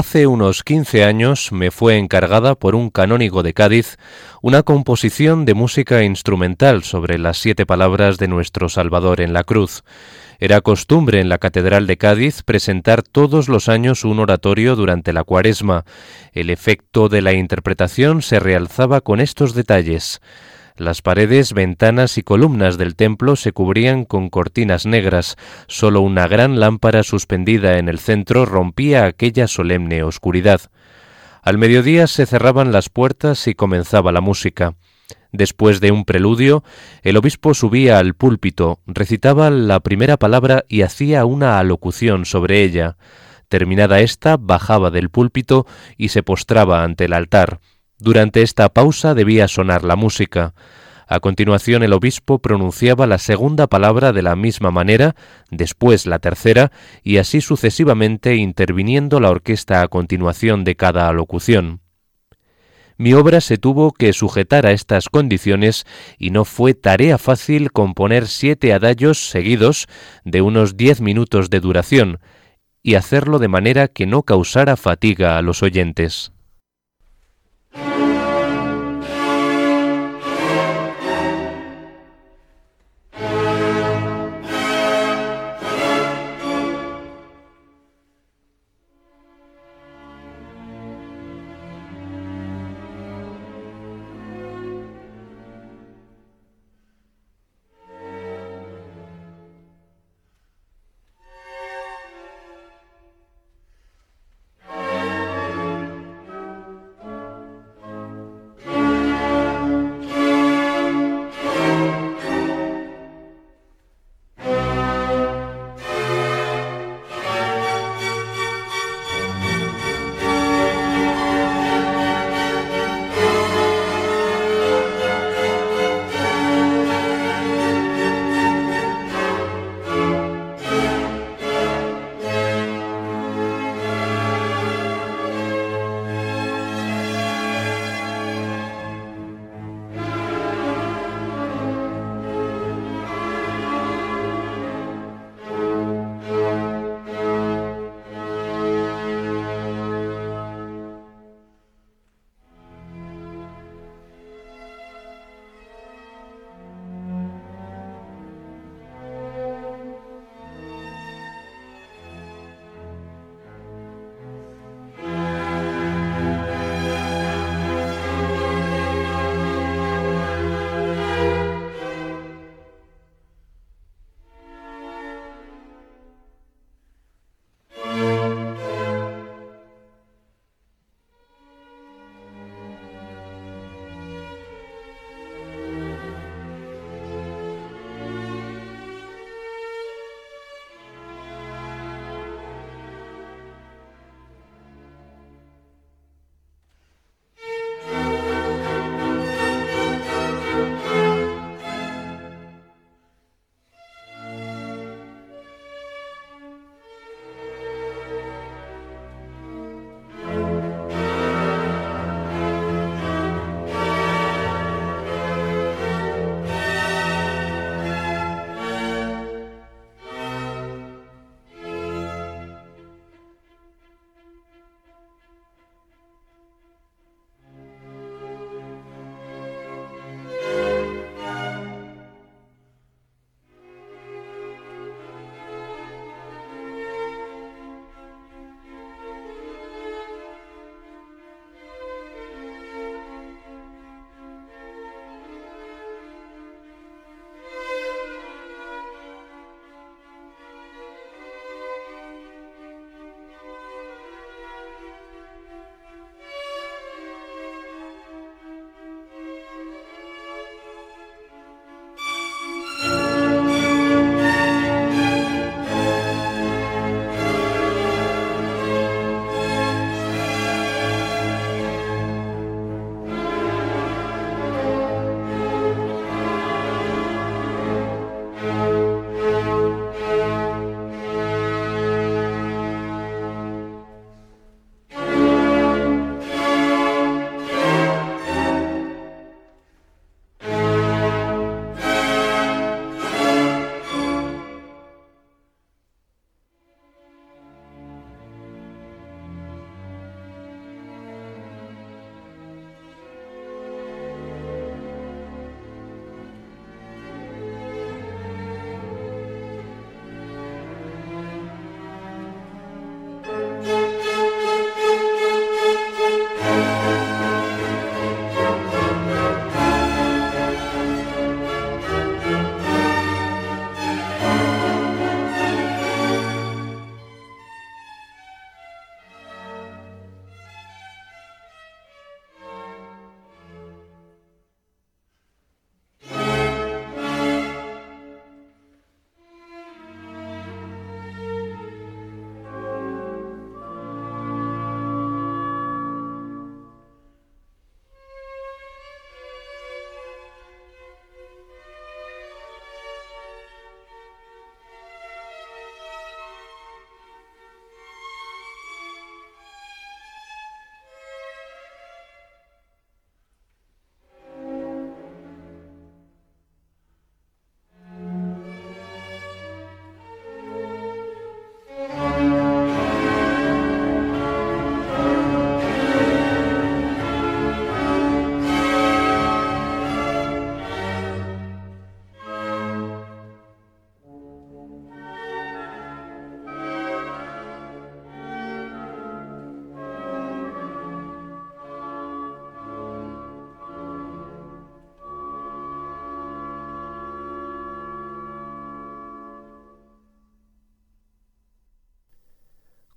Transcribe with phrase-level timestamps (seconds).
[0.00, 3.98] Hace unos 15 años me fue encargada por un canónigo de Cádiz
[4.40, 9.84] una composición de música instrumental sobre las siete palabras de nuestro Salvador en la cruz.
[10.38, 15.22] Era costumbre en la Catedral de Cádiz presentar todos los años un oratorio durante la
[15.22, 15.84] cuaresma.
[16.32, 20.22] El efecto de la interpretación se realzaba con estos detalles.
[20.80, 25.36] Las paredes, ventanas y columnas del templo se cubrían con cortinas negras.
[25.66, 30.62] Solo una gran lámpara suspendida en el centro rompía aquella solemne oscuridad.
[31.42, 34.72] Al mediodía se cerraban las puertas y comenzaba la música.
[35.32, 36.64] Después de un preludio,
[37.02, 42.96] el obispo subía al púlpito, recitaba la primera palabra y hacía una alocución sobre ella.
[43.50, 45.66] Terminada ésta, bajaba del púlpito
[45.98, 47.60] y se postraba ante el altar.
[48.00, 50.54] Durante esta pausa debía sonar la música.
[51.06, 55.16] A continuación el obispo pronunciaba la segunda palabra de la misma manera,
[55.50, 61.80] después la tercera, y así sucesivamente interviniendo la orquesta a continuación de cada alocución.
[62.96, 65.84] Mi obra se tuvo que sujetar a estas condiciones
[66.18, 69.88] y no fue tarea fácil componer siete adagios seguidos
[70.24, 72.18] de unos diez minutos de duración,
[72.82, 76.32] y hacerlo de manera que no causara fatiga a los oyentes.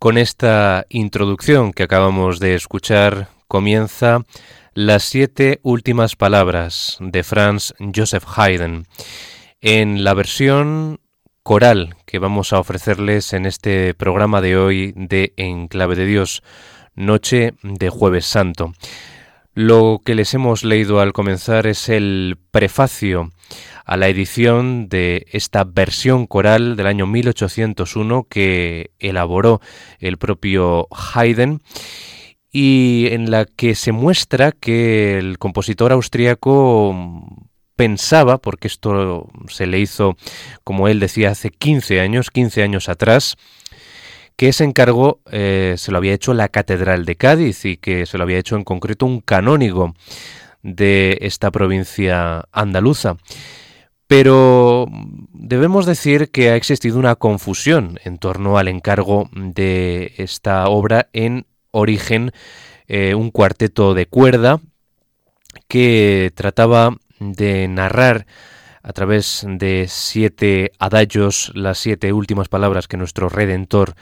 [0.03, 4.25] Con esta introducción que acabamos de escuchar comienza
[4.73, 8.85] las siete últimas palabras de Franz Joseph Haydn
[9.61, 11.00] en la versión
[11.41, 16.44] coral que vamos a ofrecerles en este programa de hoy de Enclave de Dios,
[16.95, 18.73] noche de jueves santo.
[19.53, 23.31] Lo que les hemos leído al comenzar es el prefacio
[23.85, 29.62] a la edición de esta versión coral del año 1801 que elaboró
[30.00, 31.62] el propio Haydn
[32.51, 36.95] y en la que se muestra que el compositor austriaco
[37.75, 40.15] pensaba, porque esto se le hizo,
[40.63, 43.35] como él decía, hace 15 años, 15 años atrás,
[44.35, 48.18] que ese encargo eh, se lo había hecho la Catedral de Cádiz y que se
[48.18, 49.95] lo había hecho en concreto un canónigo
[50.62, 53.18] de esta provincia andaluza.
[54.07, 54.88] Pero
[55.31, 61.45] debemos decir que ha existido una confusión en torno al encargo de esta obra en
[61.71, 62.31] origen,
[62.88, 64.59] eh, un cuarteto de cuerda
[65.67, 68.25] que trataba de narrar
[68.83, 73.95] a través de siete adagios las siete últimas palabras que nuestro Redentor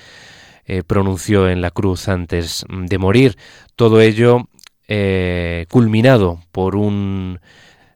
[0.65, 3.37] eh, pronunció en la cruz antes de morir.
[3.75, 4.47] Todo ello
[4.87, 7.39] eh, culminado por un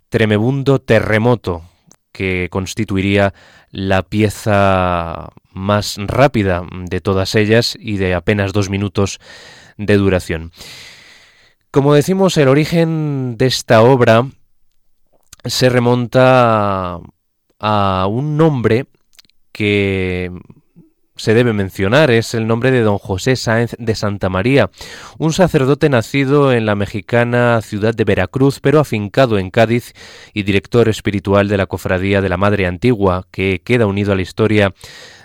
[0.09, 1.63] tremebundo terremoto
[2.15, 3.33] que constituiría
[3.71, 9.19] la pieza más rápida de todas ellas y de apenas dos minutos
[9.77, 10.53] de duración.
[11.71, 14.29] Como decimos, el origen de esta obra
[15.43, 17.01] se remonta
[17.59, 18.85] a un nombre
[19.51, 20.31] que
[21.15, 24.69] se debe mencionar es el nombre de don José Sáenz de Santa María,
[25.17, 29.93] un sacerdote nacido en la mexicana ciudad de Veracruz, pero afincado en Cádiz
[30.33, 34.21] y director espiritual de la Cofradía de la Madre Antigua, que queda unido a la
[34.21, 34.73] historia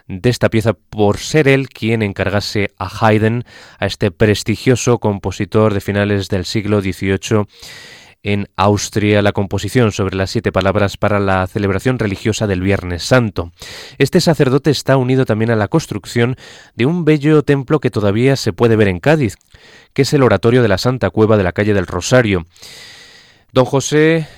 [0.06, 3.44] de esta pieza por ser él quien encargase a Haydn,
[3.78, 7.46] a este prestigioso compositor de finales del siglo XVIII,
[8.22, 13.52] en Austria la composición sobre las siete palabras para la celebración religiosa del Viernes Santo.
[13.98, 16.36] Este sacerdote está unido también a la construcción
[16.74, 19.36] de un bello templo que todavía se puede ver en Cádiz,
[19.94, 22.44] que es el oratorio de la Santa Cueva de la calle del Rosario.
[23.52, 24.28] Don José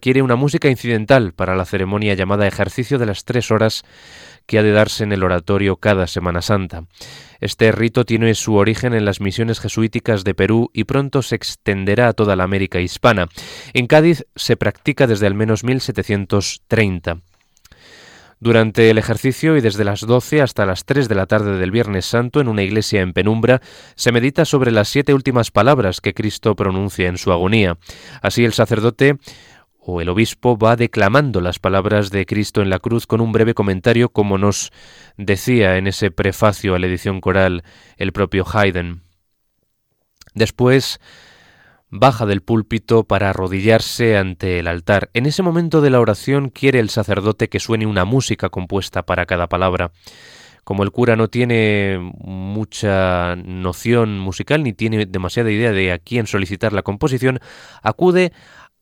[0.00, 3.84] quiere una música incidental para la ceremonia llamada ejercicio de las tres horas
[4.46, 6.84] que ha de darse en el oratorio cada Semana Santa.
[7.40, 12.08] Este rito tiene su origen en las misiones jesuíticas de Perú y pronto se extenderá
[12.08, 13.28] a toda la América hispana.
[13.72, 17.18] En Cádiz se practica desde al menos 1730.
[18.40, 22.04] Durante el ejercicio y desde las 12 hasta las 3 de la tarde del Viernes
[22.04, 23.62] Santo en una iglesia en penumbra,
[23.94, 27.78] se medita sobre las siete últimas palabras que Cristo pronuncia en su agonía.
[28.20, 29.16] Así el sacerdote
[29.86, 33.54] o el obispo va declamando las palabras de Cristo en la cruz con un breve
[33.54, 34.72] comentario como nos
[35.16, 37.64] decía en ese prefacio a la edición coral
[37.96, 39.02] el propio Haydn.
[40.34, 41.00] Después
[41.90, 45.10] baja del púlpito para arrodillarse ante el altar.
[45.12, 49.26] En ese momento de la oración quiere el sacerdote que suene una música compuesta para
[49.26, 49.92] cada palabra.
[50.64, 56.26] Como el cura no tiene mucha noción musical ni tiene demasiada idea de a quién
[56.26, 57.38] solicitar la composición,
[57.82, 58.32] acude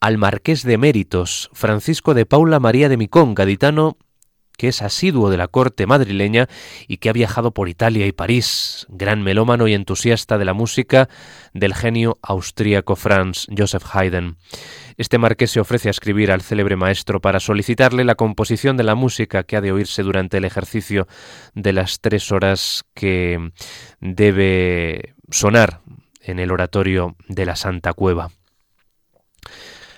[0.03, 3.99] al marqués de Méritos, Francisco de Paula María de Micón, gaditano
[4.59, 6.49] que es asiduo de la corte madrileña
[6.89, 11.09] y que ha viajado por Italia y París, gran melómano y entusiasta de la música
[11.55, 14.39] del genio austríaco Franz Joseph Haydn.
[14.97, 18.97] Este marqués se ofrece a escribir al célebre maestro para solicitarle la composición de la
[18.97, 21.07] música que ha de oírse durante el ejercicio
[21.55, 23.53] de las tres horas que
[24.01, 25.81] debe sonar
[26.21, 28.31] en el oratorio de la Santa Cueva.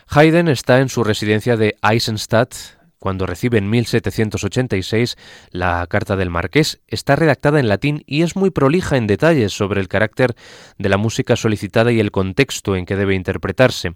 [0.09, 2.55] Haydn está en su residencia de Eisenstadt
[2.99, 5.17] cuando recibe en 1786
[5.51, 6.81] la carta del marqués.
[6.89, 10.35] Está redactada en latín y es muy prolija en detalles sobre el carácter
[10.79, 13.95] de la música solicitada y el contexto en que debe interpretarse.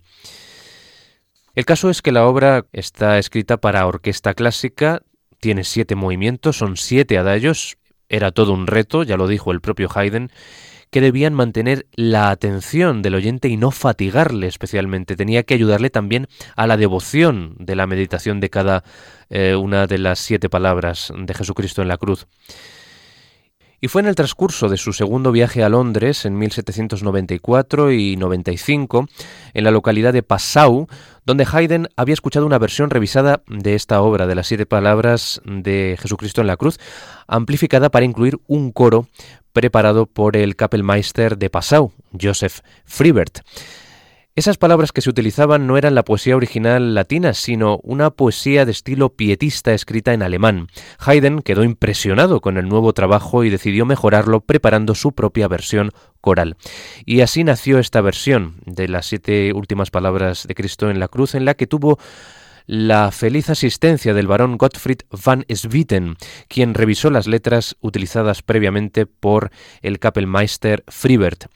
[1.54, 5.00] El caso es que la obra está escrita para orquesta clásica,
[5.40, 9.88] tiene siete movimientos, son siete adagios, era todo un reto, ya lo dijo el propio
[9.92, 10.30] Haydn,
[10.90, 15.16] que debían mantener la atención del oyente y no fatigarle especialmente.
[15.16, 16.26] Tenía que ayudarle también
[16.56, 18.84] a la devoción de la meditación de cada
[19.30, 22.26] eh, una de las siete palabras de Jesucristo en la cruz.
[23.80, 29.06] Y fue en el transcurso de su segundo viaje a Londres en 1794 y 95,
[29.54, 30.88] en la localidad de Passau,
[31.24, 35.96] donde Haydn había escuchado una versión revisada de esta obra de las siete palabras de
[36.00, 36.80] Jesucristo en la cruz,
[37.28, 39.06] amplificada para incluir un coro
[39.52, 43.42] preparado por el Kapellmeister de Passau, Joseph Friebert.
[44.38, 48.70] Esas palabras que se utilizaban no eran la poesía original latina, sino una poesía de
[48.70, 50.68] estilo pietista escrita en alemán.
[51.00, 55.90] Haydn quedó impresionado con el nuevo trabajo y decidió mejorarlo preparando su propia versión
[56.20, 56.56] coral.
[57.04, 61.34] Y así nació esta versión de las siete últimas palabras de Cristo en la cruz,
[61.34, 61.98] en la que tuvo
[62.66, 66.16] la feliz asistencia del barón Gottfried van Swieten,
[66.46, 69.50] quien revisó las letras utilizadas previamente por
[69.82, 71.46] el Kapellmeister Fribert.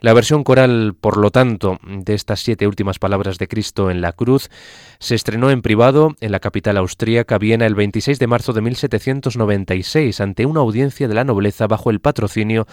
[0.00, 4.12] La versión coral, por lo tanto, de estas siete últimas palabras de Cristo en la
[4.12, 4.50] cruz
[4.98, 10.20] se estrenó en privado en la capital austríaca Viena el 26 de marzo de 1796
[10.20, 12.66] ante una audiencia de la nobleza bajo el patrocinio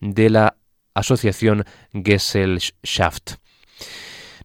[0.00, 0.56] de la
[0.94, 3.34] Asociación Gesellschaft.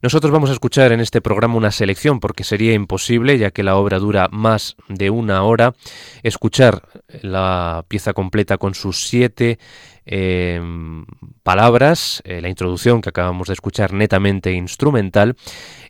[0.02, 3.78] Nosotros vamos a escuchar en este programa una selección porque sería imposible, ya que la
[3.78, 5.74] obra dura más de una hora,
[6.22, 6.88] escuchar
[7.22, 9.58] la pieza completa con sus siete
[10.10, 10.62] eh,
[11.44, 15.36] palabras, eh, la introducción que acabamos de escuchar netamente instrumental,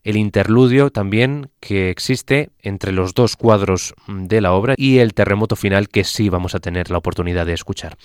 [0.03, 5.55] el interludio también que existe entre los dos cuadros de la obra y el terremoto
[5.55, 7.95] final que sí vamos a tener la oportunidad de escuchar.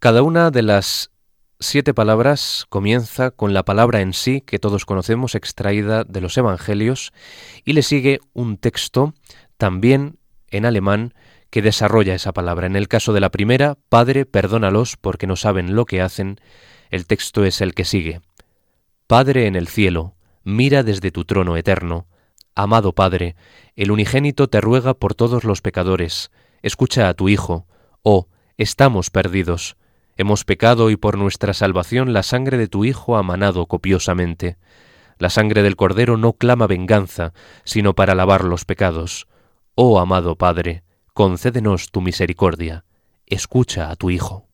[0.00, 1.12] Cada una de las
[1.60, 7.12] siete palabras comienza con la palabra en sí que todos conocemos extraída de los Evangelios
[7.64, 9.14] y le sigue un texto
[9.56, 10.18] también
[10.50, 11.14] en alemán
[11.54, 12.66] que desarrolla esa palabra.
[12.66, 16.40] En el caso de la primera, Padre, perdónalos porque no saben lo que hacen,
[16.90, 18.22] el texto es el que sigue.
[19.06, 22.08] Padre en el cielo, mira desde tu trono eterno.
[22.56, 23.36] Amado Padre,
[23.76, 26.32] el unigénito te ruega por todos los pecadores.
[26.62, 27.68] Escucha a tu Hijo.
[28.02, 28.26] Oh,
[28.58, 29.76] estamos perdidos.
[30.16, 34.56] Hemos pecado y por nuestra salvación la sangre de tu Hijo ha manado copiosamente.
[35.18, 37.32] La sangre del Cordero no clama venganza,
[37.62, 39.28] sino para lavar los pecados.
[39.76, 40.83] Oh amado Padre,
[41.14, 42.84] concédenos tu misericordia.
[43.24, 44.48] Escucha a tu Hijo.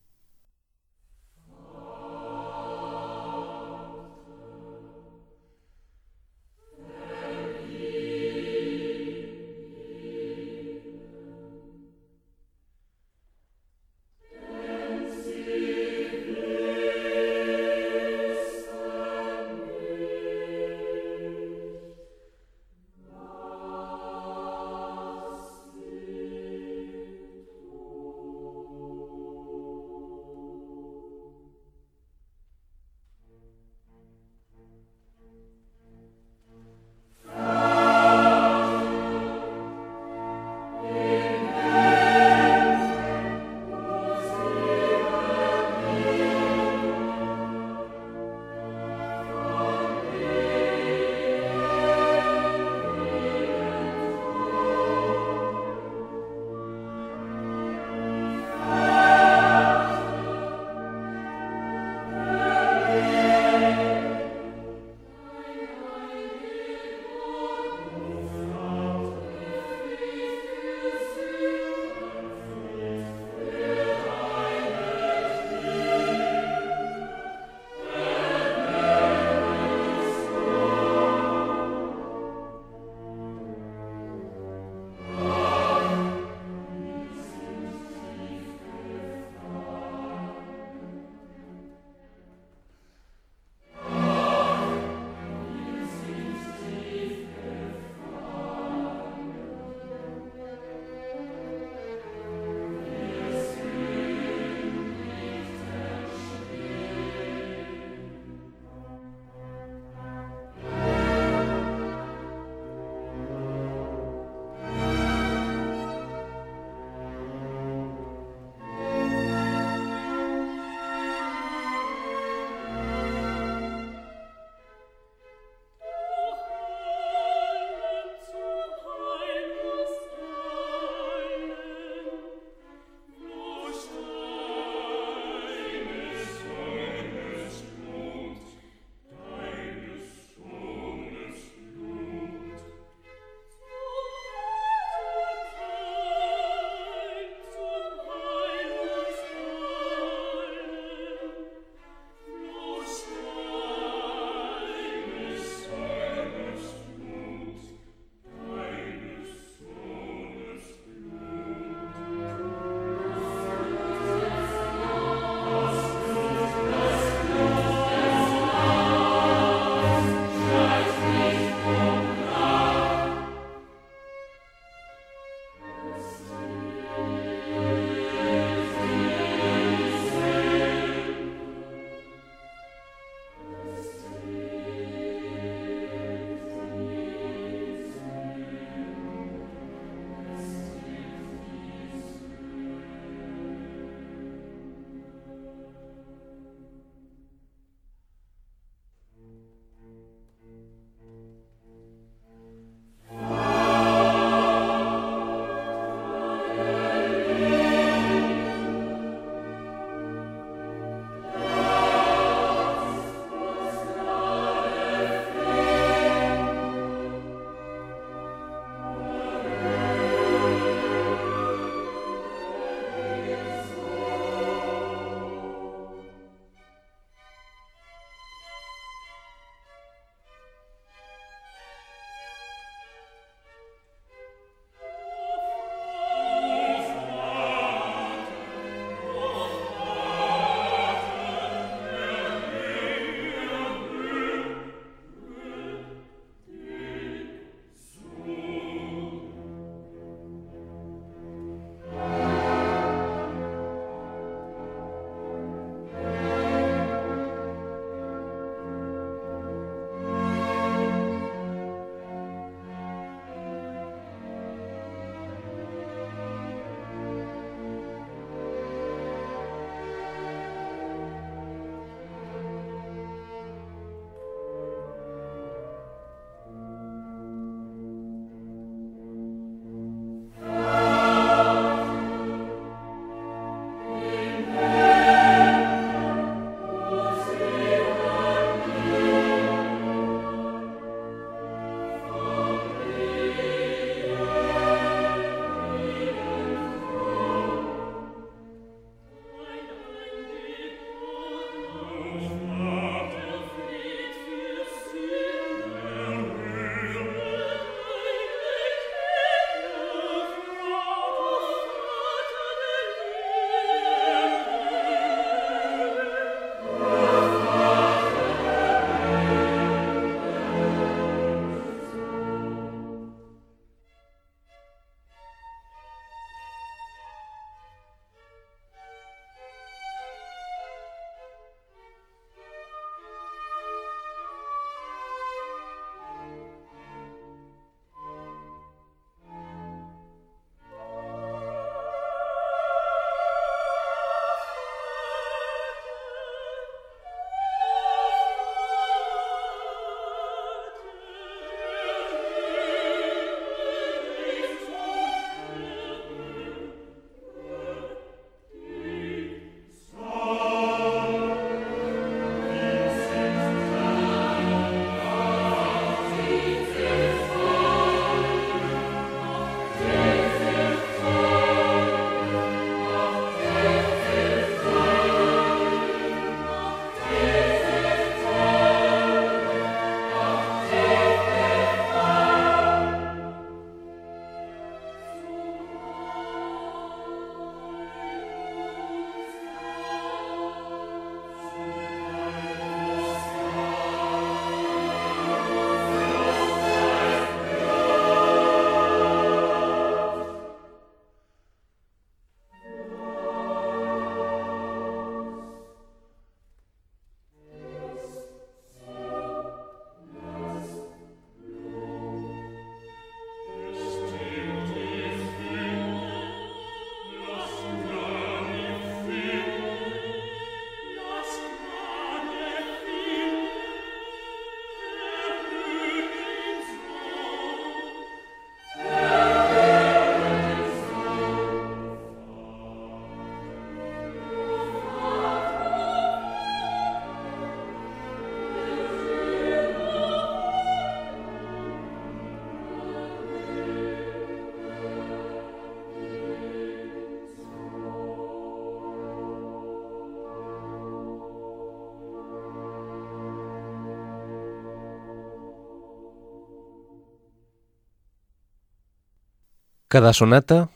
[459.91, 460.69] Cada sonata,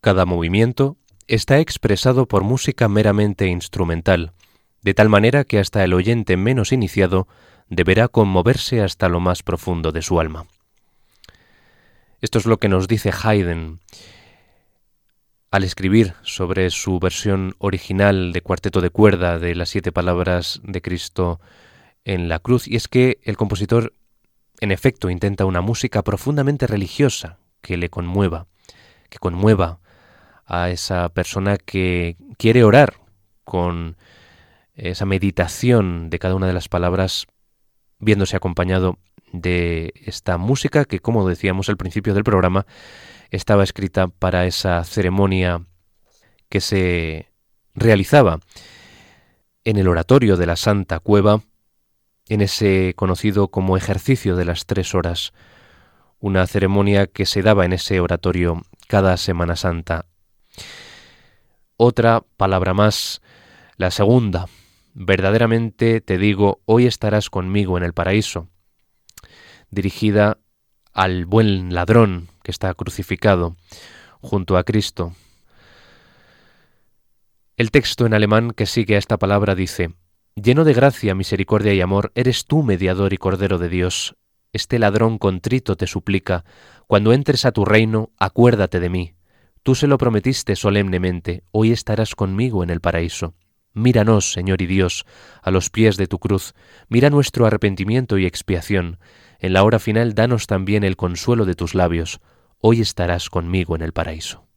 [0.00, 4.32] cada movimiento, está expresado por música meramente instrumental,
[4.82, 7.26] de tal manera que hasta el oyente menos iniciado
[7.68, 10.46] deberá conmoverse hasta lo más profundo de su alma.
[12.20, 13.80] Esto es lo que nos dice Haydn
[15.50, 20.80] al escribir sobre su versión original de cuarteto de cuerda de las siete palabras de
[20.80, 21.40] Cristo
[22.04, 23.94] en la cruz, y es que el compositor,
[24.60, 28.46] en efecto, intenta una música profundamente religiosa que le conmueva,
[29.10, 29.80] que conmueva
[30.46, 32.94] a esa persona que quiere orar
[33.44, 33.96] con
[34.74, 37.26] esa meditación de cada una de las palabras,
[37.98, 38.98] viéndose acompañado
[39.32, 42.66] de esta música que, como decíamos al principio del programa,
[43.30, 45.62] estaba escrita para esa ceremonia
[46.48, 47.28] que se
[47.74, 48.40] realizaba
[49.64, 51.42] en el oratorio de la Santa Cueva,
[52.28, 55.32] en ese conocido como ejercicio de las tres horas,
[56.18, 60.06] una ceremonia que se daba en ese oratorio cada Semana Santa.
[61.76, 63.22] Otra palabra más,
[63.76, 64.46] la segunda.
[64.94, 68.48] Verdaderamente te digo, hoy estarás conmigo en el paraíso,
[69.70, 70.38] dirigida
[70.92, 73.54] al buen ladrón que está crucificado
[74.20, 75.14] junto a Cristo.
[77.56, 79.94] El texto en alemán que sigue a esta palabra dice,
[80.34, 84.16] Lleno de gracia, misericordia y amor, eres tú mediador y cordero de Dios.
[84.52, 86.44] Este ladrón contrito te suplica,
[86.88, 89.14] cuando entres a tu reino, acuérdate de mí.
[89.62, 93.34] Tú se lo prometiste solemnemente, hoy estarás conmigo en el paraíso.
[93.74, 95.06] Míranos, Señor y Dios,
[95.40, 96.54] a los pies de tu cruz,
[96.88, 98.98] mira nuestro arrepentimiento y expiación.
[99.38, 102.20] En la hora final danos también el consuelo de tus labios.
[102.58, 104.49] Hoy estarás conmigo en el paraíso.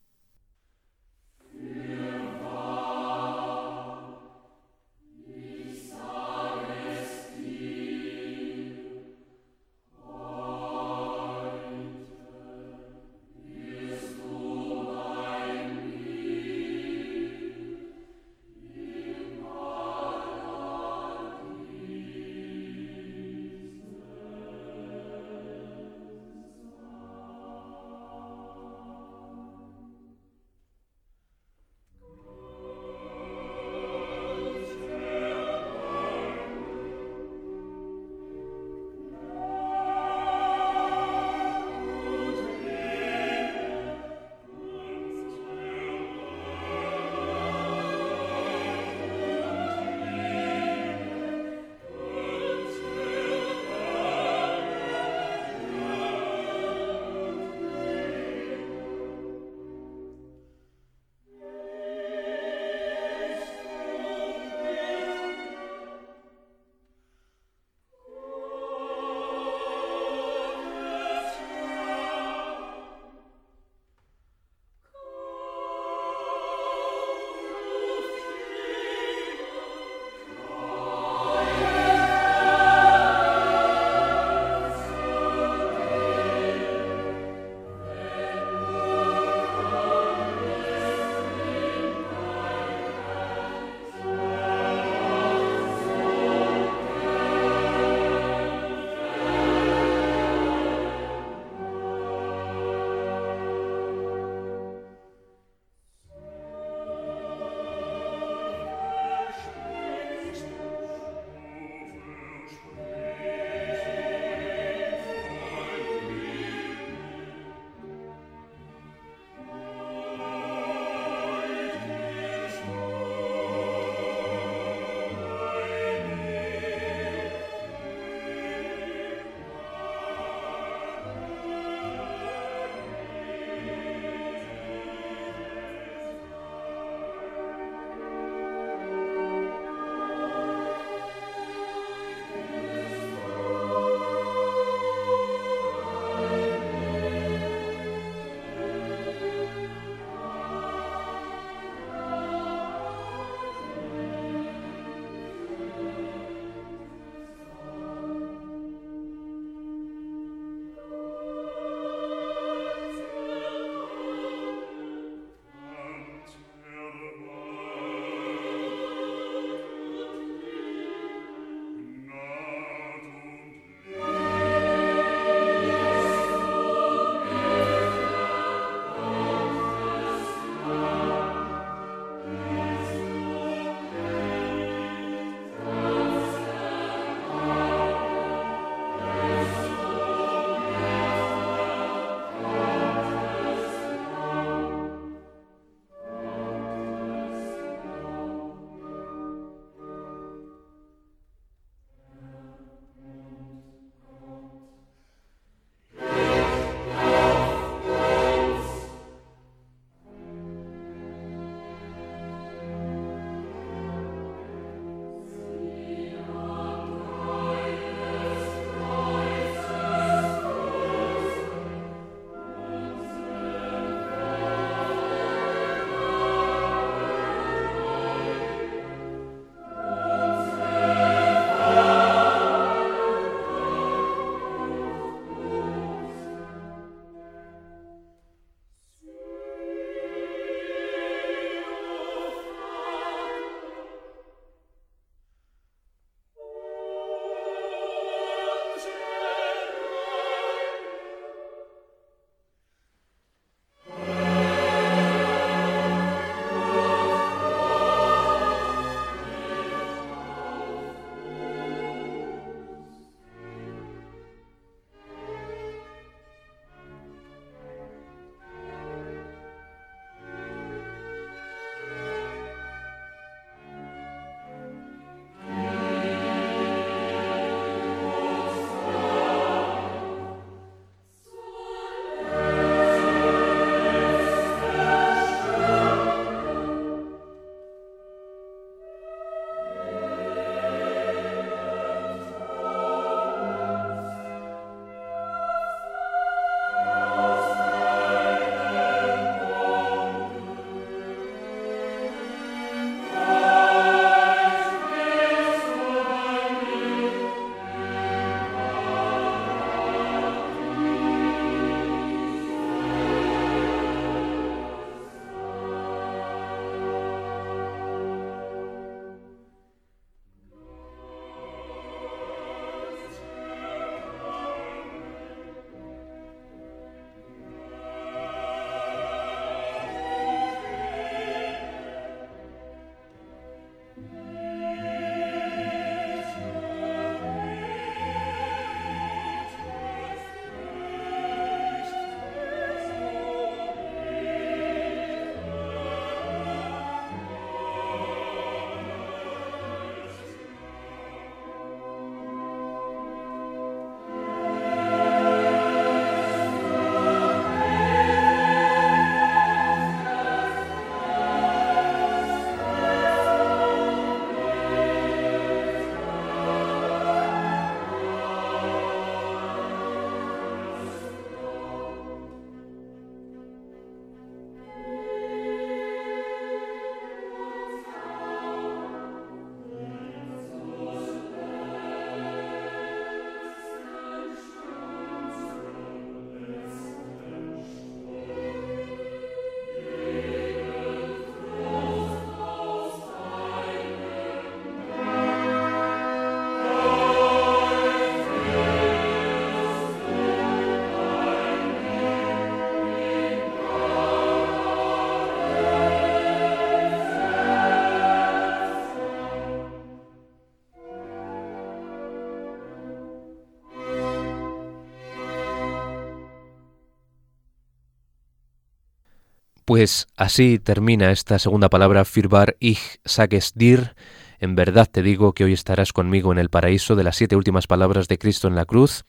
[419.74, 423.96] Pues así termina esta segunda palabra, firbar ich sages dir.
[424.40, 427.66] En verdad te digo que hoy estarás conmigo en el paraíso de las siete últimas
[427.66, 429.04] palabras de Cristo en la cruz,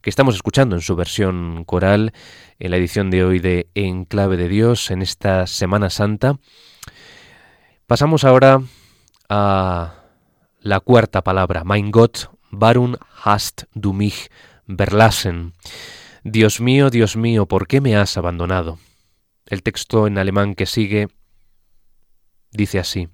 [0.00, 2.14] que estamos escuchando en su versión coral,
[2.58, 6.38] en la edición de hoy de En clave de Dios, en esta Semana Santa.
[7.86, 8.62] Pasamos ahora
[9.28, 10.04] a
[10.60, 14.30] la cuarta palabra, Mein Gott, warum hast du mich
[14.66, 15.52] verlassen?
[16.24, 18.78] Dios mío, Dios mío, ¿por qué me has abandonado?
[19.46, 21.08] El texto en alemán que sigue
[22.50, 23.08] dice así,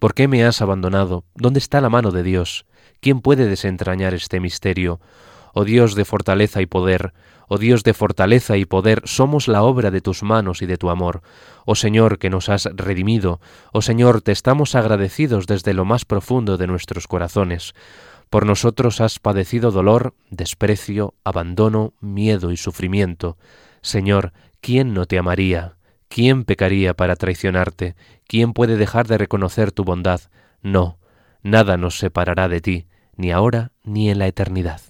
[0.00, 1.24] ¿Por qué me has abandonado?
[1.36, 2.66] ¿Dónde está la mano de Dios?
[3.00, 4.98] ¿Quién puede desentrañar este misterio?
[5.52, 7.12] Oh Dios de fortaleza y poder,
[7.48, 10.90] oh Dios de fortaleza y poder, somos la obra de tus manos y de tu
[10.90, 11.22] amor.
[11.66, 13.40] Oh Señor, que nos has redimido,
[13.72, 17.74] oh Señor, te estamos agradecidos desde lo más profundo de nuestros corazones.
[18.28, 23.36] Por nosotros has padecido dolor, desprecio, abandono, miedo y sufrimiento.
[23.82, 25.76] Señor, ¿quién no te amaría?
[26.08, 27.94] ¿Quién pecaría para traicionarte?
[28.26, 30.20] ¿Quién puede dejar de reconocer tu bondad?
[30.62, 30.98] No,
[31.42, 34.80] nada nos separará de ti, ni ahora ni en la eternidad.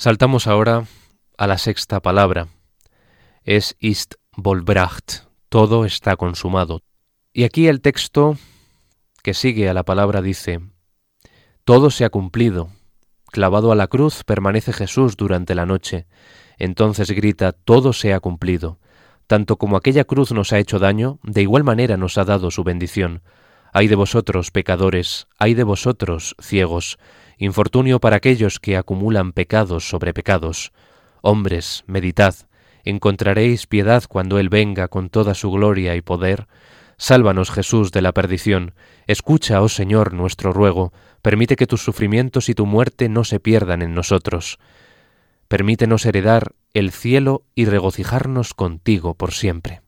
[0.00, 0.86] Saltamos ahora
[1.36, 2.48] a la sexta palabra.
[3.44, 5.26] Es ist vollbracht.
[5.50, 6.80] Todo está consumado.
[7.34, 8.38] Y aquí el texto
[9.22, 10.60] que sigue a la palabra dice,
[11.66, 12.70] Todo se ha cumplido.
[13.26, 16.06] Clavado a la cruz permanece Jesús durante la noche.
[16.56, 18.78] Entonces grita, Todo se ha cumplido.
[19.26, 22.64] Tanto como aquella cruz nos ha hecho daño, de igual manera nos ha dado su
[22.64, 23.22] bendición.
[23.72, 26.98] Ay de vosotros, pecadores, ay de vosotros, ciegos,
[27.38, 30.72] infortunio para aquellos que acumulan pecados sobre pecados.
[31.22, 32.34] Hombres, meditad,
[32.84, 36.48] encontraréis piedad cuando Él venga con toda su gloria y poder.
[36.96, 38.74] Sálvanos, Jesús, de la perdición.
[39.06, 40.92] Escucha, oh Señor, nuestro ruego.
[41.22, 44.58] Permite que tus sufrimientos y tu muerte no se pierdan en nosotros.
[45.48, 49.82] Permítenos heredar el cielo y regocijarnos contigo por siempre.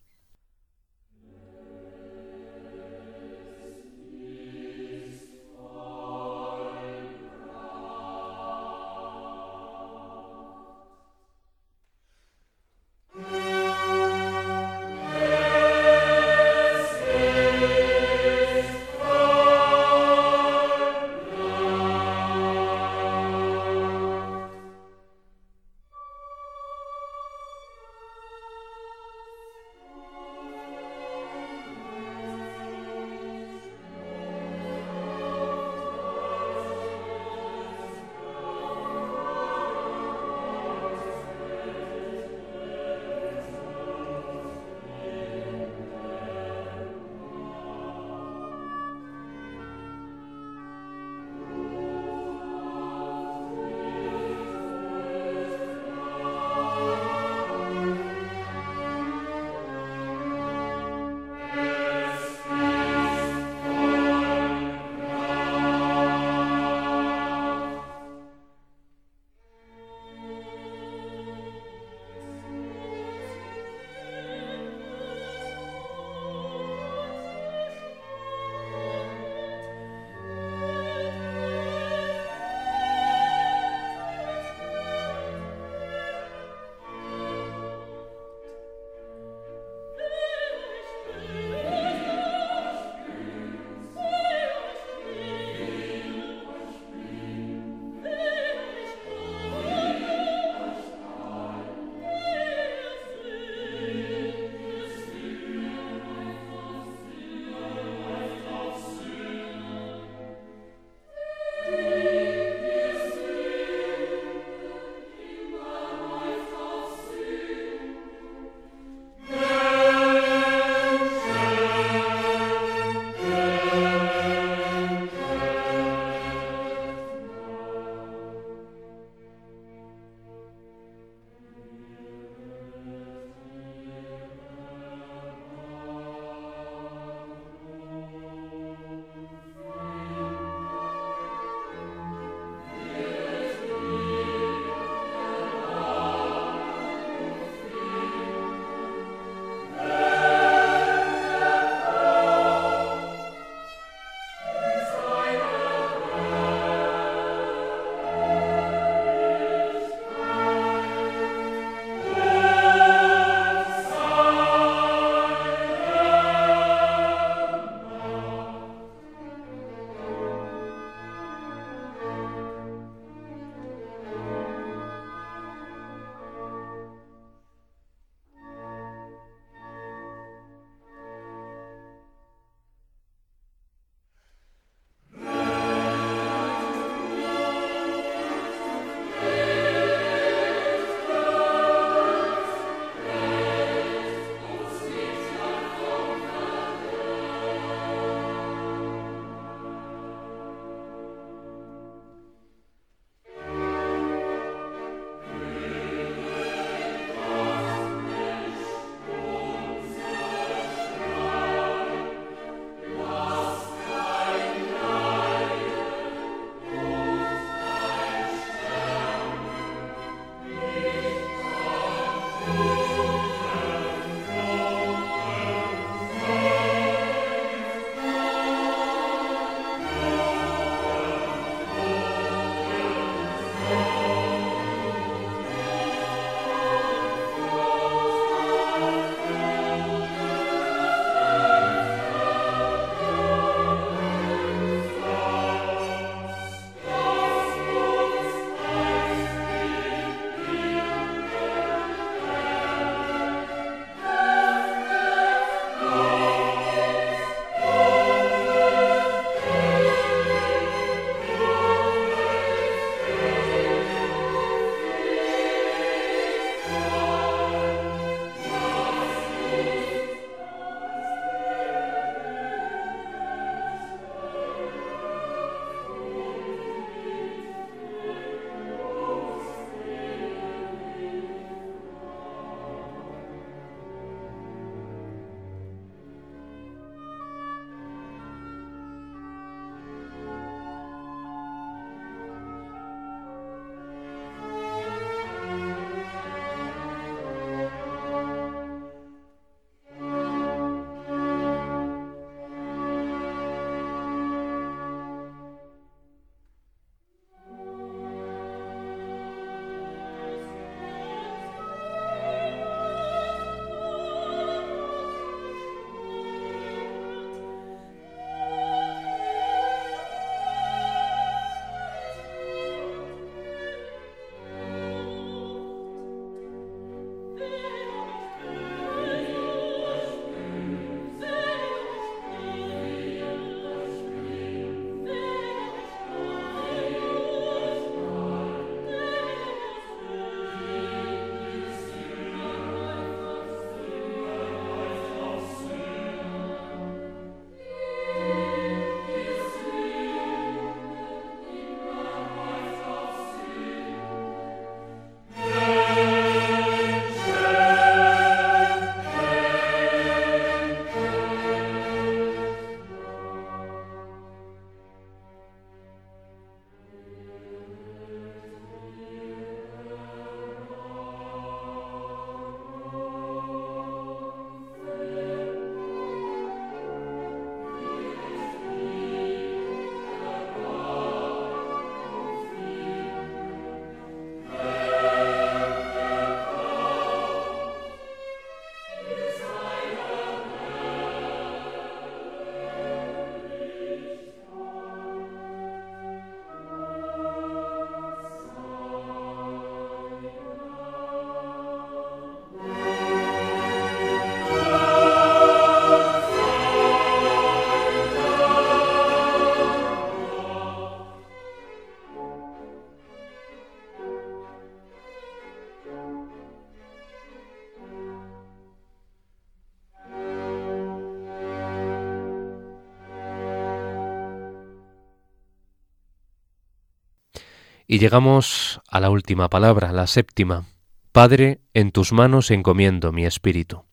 [427.93, 430.64] Y llegamos a la última palabra, la séptima.
[431.12, 433.84] Padre, en tus manos encomiendo mi espíritu.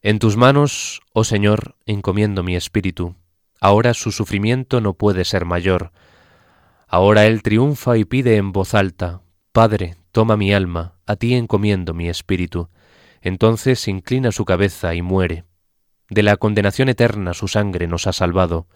[0.00, 3.16] En tus manos, oh Señor, encomiendo mi espíritu.
[3.60, 5.90] Ahora su sufrimiento no puede ser mayor.
[6.86, 11.94] Ahora él triunfa y pide en voz alta, Padre, toma mi alma, a ti encomiendo
[11.94, 12.68] mi espíritu.
[13.22, 15.42] Entonces inclina su cabeza y muere.
[16.10, 18.68] De la condenación eterna su sangre nos ha salvado.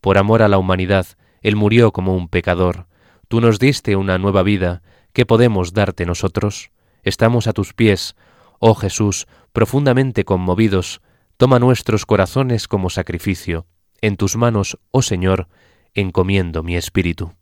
[0.00, 1.04] Por amor a la humanidad,
[1.40, 2.86] él murió como un pecador.
[3.30, 4.82] Tú nos diste una nueva vida.
[5.12, 6.72] ¿Qué podemos darte nosotros?
[7.04, 8.16] Estamos a tus pies.
[8.58, 11.00] Oh Jesús, profundamente conmovidos,
[11.36, 13.68] toma nuestros corazones como sacrificio.
[14.00, 15.46] En tus manos, oh Señor,
[15.94, 17.32] encomiendo mi espíritu.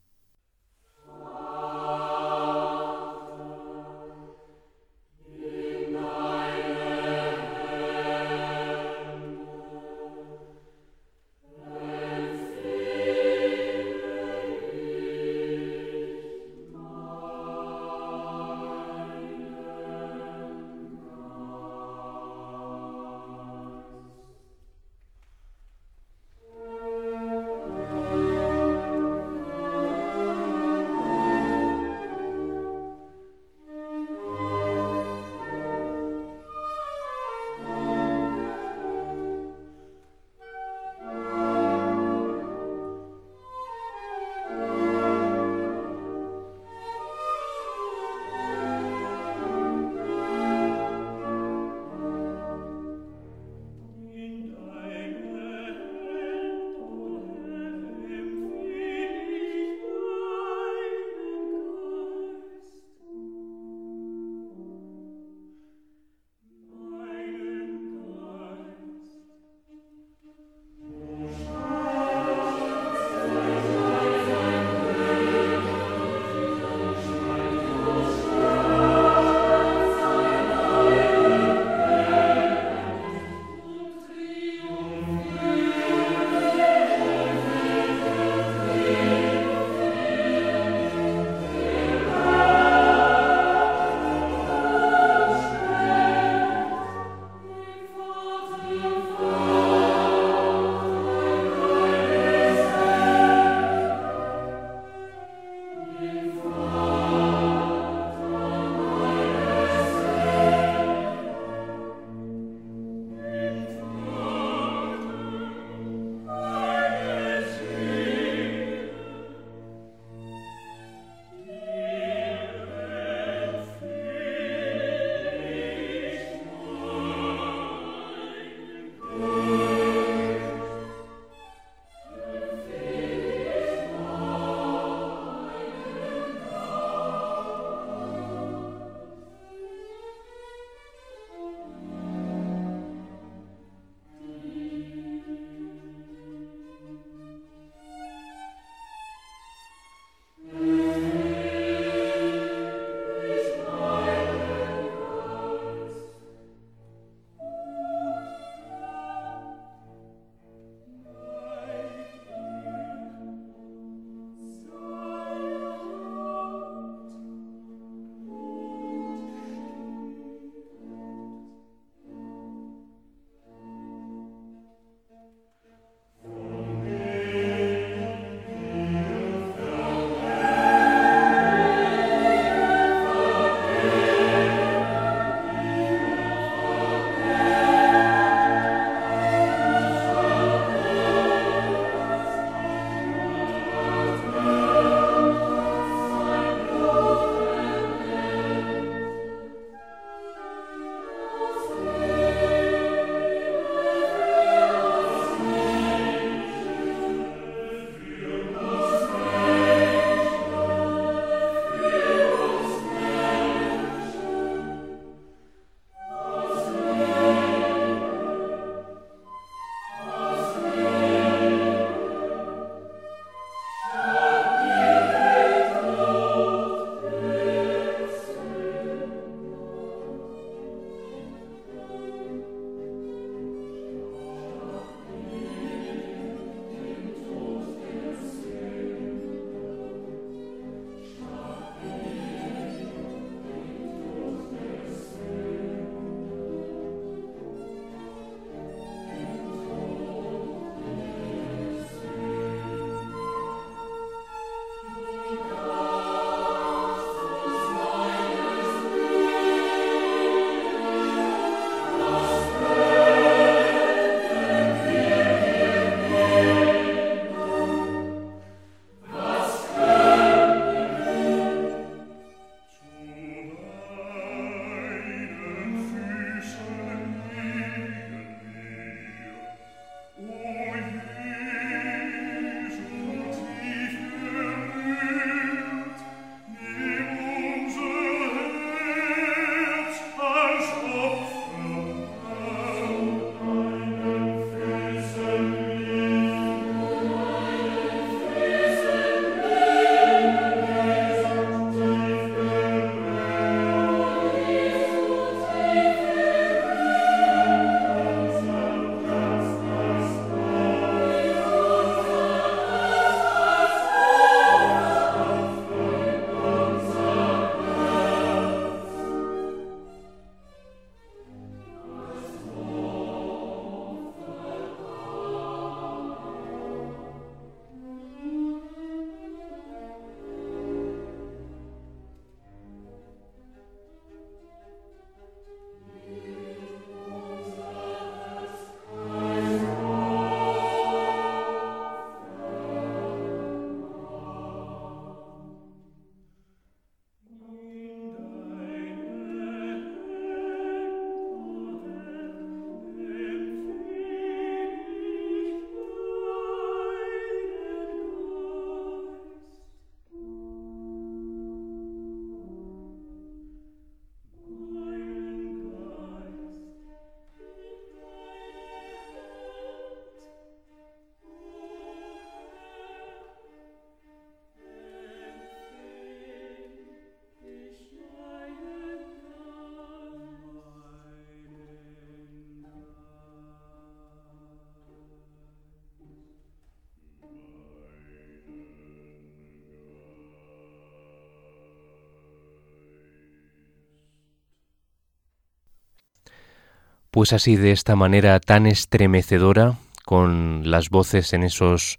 [397.10, 401.98] Pues así, de esta manera tan estremecedora, con las voces en esos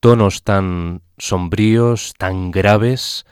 [0.00, 3.26] tonos tan sombríos, tan graves,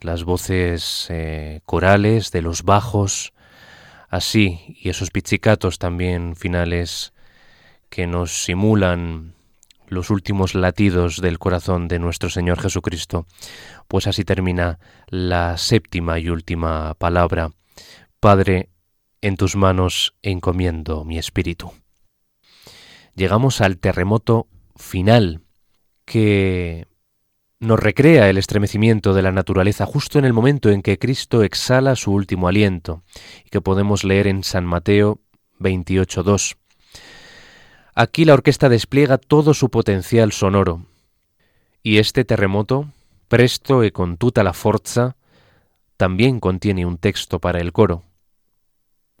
[0.00, 3.32] las voces eh, corales de los bajos,
[4.08, 7.12] así, y esos pizzicatos también finales
[7.88, 9.34] que nos simulan
[9.86, 13.26] los últimos latidos del corazón de nuestro Señor Jesucristo.
[13.86, 14.78] Pues así termina
[15.08, 17.50] la séptima y última palabra.
[18.20, 18.68] Padre,
[19.20, 21.72] en tus manos encomiendo mi espíritu.
[23.14, 24.46] Llegamos al terremoto
[24.76, 25.40] final
[26.04, 26.86] que
[27.60, 31.96] nos recrea el estremecimiento de la naturaleza justo en el momento en que Cristo exhala
[31.96, 33.02] su último aliento
[33.44, 35.18] y que podemos leer en San Mateo
[35.58, 36.56] 28.2.
[37.94, 40.86] Aquí la orquesta despliega todo su potencial sonoro
[41.82, 42.92] y este terremoto,
[43.26, 45.16] presto e con tuta la forza,
[45.96, 48.04] también contiene un texto para el coro.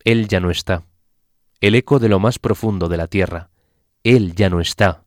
[0.04, 0.84] Él ya no está.
[1.60, 3.50] El eco de lo más profundo de la tierra.
[4.04, 5.04] Él ya no está.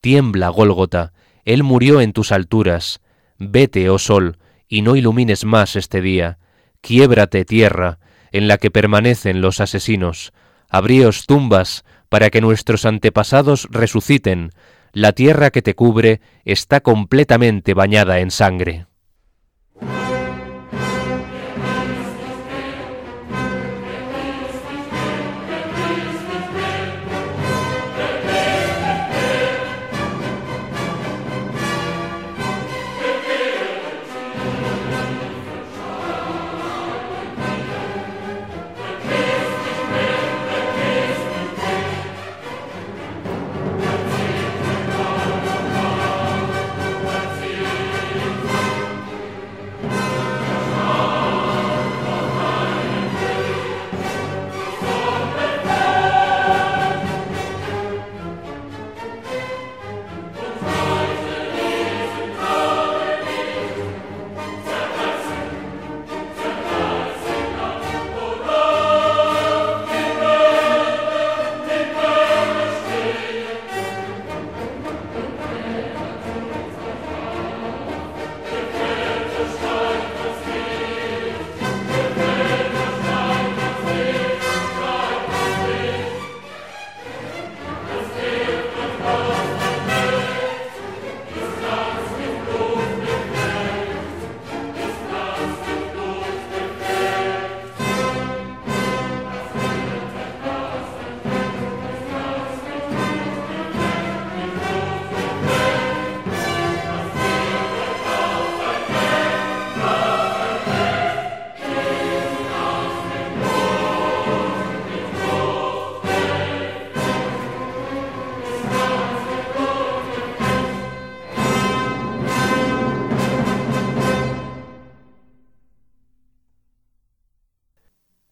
[0.00, 1.12] Tiembla, Gólgota,
[1.44, 3.00] Él murió en tus alturas.
[3.38, 6.38] Vete, oh sol, y no ilumines más este día.
[6.80, 7.98] Quiébrate, tierra,
[8.30, 10.32] en la que permanecen los asesinos.
[10.68, 14.50] Abríos tumbas, para que nuestros antepasados resuciten.
[14.92, 18.86] La tierra que te cubre está completamente bañada en sangre.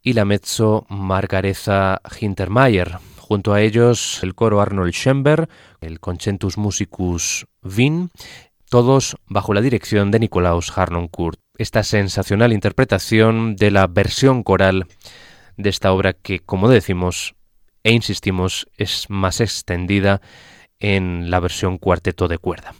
[0.00, 2.98] y la mezzo Margareza Hintermeyer.
[3.28, 5.48] Junto a ellos el coro Arnold Schember,
[5.80, 8.12] el Concentus Musicus Wien,
[8.70, 11.40] todos bajo la dirección de Nikolaus Harnoncourt.
[11.58, 14.86] Esta sensacional interpretación de la versión coral
[15.56, 17.34] de esta obra que, como decimos
[17.82, 20.20] e insistimos, es más extendida
[20.78, 22.76] en la versión cuarteto de cuerda.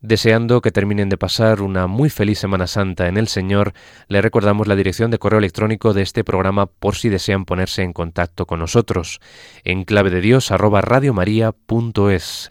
[0.00, 3.72] Deseando que terminen de pasar una muy feliz Semana Santa en el Señor,
[4.08, 7.94] le recordamos la dirección de correo electrónico de este programa por si desean ponerse en
[7.94, 9.20] contacto con nosotros,
[9.64, 12.50] en clave de Dios arroba radiomaria.es.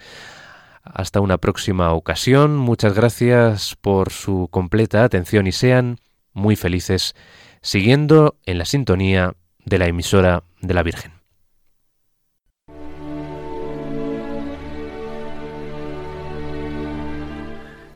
[0.83, 5.99] Hasta una próxima ocasión, muchas gracias por su completa atención y sean
[6.33, 7.15] muy felices
[7.61, 9.33] siguiendo en la sintonía
[9.65, 11.14] de la emisora de la Virgen.